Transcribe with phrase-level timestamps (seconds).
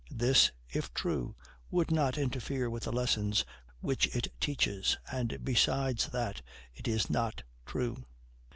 [0.09, 1.35] This, if true,
[1.69, 3.45] would not interfere with the lessons
[3.81, 6.41] which it teaches; and, besides that,
[6.73, 8.03] it is not true.